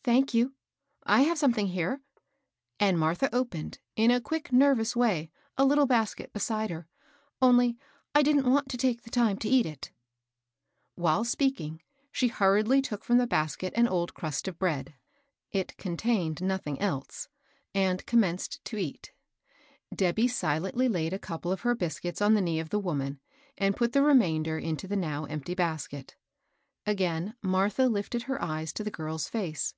*' 0.00 0.02
Thank 0.10 0.32
you, 0.32 0.54
I 1.04 1.24
have 1.24 1.36
something 1.36 1.66
here;" 1.66 2.00
and 2.80 2.98
Martha 2.98 3.28
opened, 3.34 3.80
in 3.96 4.10
a 4.10 4.18
quick, 4.18 4.50
nervous 4.50 4.96
way, 4.96 5.30
a 5.58 5.64
little 5.66 5.84
basket 5.84 6.32
beside 6.32 6.70
her," 6.70 6.88
only 7.42 7.76
I 8.14 8.22
didn't 8.22 8.50
want 8.50 8.70
to 8.70 8.78
take 8.78 9.02
the 9.02 9.10
time 9.10 9.36
to 9.40 9.48
eat 9.50 9.66
it." 9.66 9.92
While 10.94 11.24
speaking, 11.24 11.82
she 12.10 12.28
hurriedly 12.28 12.80
took 12.80 13.04
from 13.04 13.18
the 13.18 13.24
THE 13.26 13.26
8AIL 13.26 13.28
L0FT. 13.28 13.58
203 13.58 13.68
basket 13.70 13.74
an 13.78 13.88
old 13.88 14.14
crost 14.14 14.48
of 14.48 14.58
bread,— 14.58 14.94
it 15.60 15.76
contained 15.76 16.40
noth 16.40 16.66
ing 16.66 16.80
else,— 16.80 17.28
and 17.74 18.06
commenced 18.06 18.64
to 18.64 18.78
eat. 18.78 19.12
Debby 19.94 20.28
silently 20.28 20.88
laid 20.88 21.12
a 21.12 21.18
couple 21.18 21.52
of 21.52 21.60
her 21.60 21.74
biscuits 21.74 22.22
on 22.22 22.32
th» 22.32 22.42
knee 22.42 22.58
of 22.58 22.70
the 22.70 22.78
woman, 22.80 23.20
and 23.58 23.76
put 23.76 23.92
the 23.92 24.00
remainder 24.02 24.58
into 24.58 24.88
the 24.88 24.96
now 24.96 25.26
empty 25.26 25.54
basket. 25.54 26.16
Again 26.86 27.34
Martha 27.42 27.84
lifted 27.86 28.22
her 28.22 28.40
eyes 28.42 28.72
to 28.72 28.82
the 28.82 28.90
girl's 28.90 29.28
face. 29.28 29.74